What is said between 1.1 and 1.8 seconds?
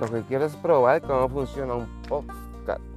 funciona